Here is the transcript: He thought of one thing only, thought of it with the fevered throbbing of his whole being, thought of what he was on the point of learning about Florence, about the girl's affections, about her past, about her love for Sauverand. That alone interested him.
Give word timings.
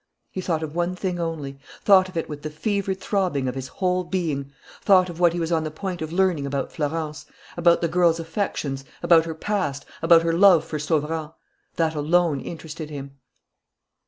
He 0.31 0.41
thought 0.41 0.63
of 0.63 0.73
one 0.73 0.95
thing 0.95 1.19
only, 1.19 1.59
thought 1.83 2.09
of 2.09 2.17
it 2.17 2.27
with 2.27 2.41
the 2.41 2.49
fevered 2.49 2.99
throbbing 2.99 3.47
of 3.47 3.53
his 3.53 3.67
whole 3.67 4.03
being, 4.03 4.51
thought 4.81 5.11
of 5.11 5.19
what 5.19 5.33
he 5.33 5.39
was 5.39 5.51
on 5.51 5.63
the 5.63 5.69
point 5.69 6.01
of 6.01 6.11
learning 6.11 6.47
about 6.47 6.71
Florence, 6.71 7.27
about 7.55 7.81
the 7.81 7.87
girl's 7.87 8.19
affections, 8.19 8.83
about 9.03 9.25
her 9.25 9.35
past, 9.35 9.85
about 10.01 10.23
her 10.23 10.33
love 10.33 10.65
for 10.65 10.79
Sauverand. 10.79 11.33
That 11.75 11.93
alone 11.93 12.39
interested 12.41 12.89
him. 12.89 13.17